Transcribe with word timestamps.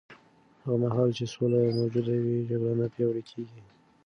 هغه 0.63 0.75
مهال 0.83 1.09
چې 1.17 1.25
سوله 1.33 1.59
موجوده 1.79 2.15
وي، 2.23 2.37
جګړه 2.49 2.73
نه 2.79 2.87
پیاوړې 2.93 3.23
کېږي. 3.29 3.61